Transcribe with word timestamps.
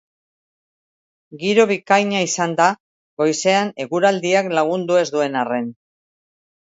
Giro 1.41 1.65
bikaina 1.71 2.21
izan 2.27 2.55
da, 2.59 2.69
goizean 3.23 3.69
eguraldiak 3.85 4.49
lagundu 4.61 4.97
ez 5.03 5.05
duen 5.17 5.39
arren. 5.43 5.69